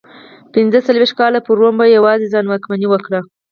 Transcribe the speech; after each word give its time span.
پنځه 0.53 0.79
څلوېښت 0.87 1.15
کاله 1.19 1.39
پر 1.45 1.53
روم 1.61 1.75
په 1.79 1.85
یوازې 1.95 2.25
ځان 2.33 2.45
واکمني 2.47 2.87
وکړه 2.89 3.19